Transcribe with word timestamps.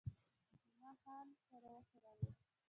جمعه 0.73 0.93
خان 1.03 1.27
سر 1.47 1.61
وښوراوه. 1.73 2.29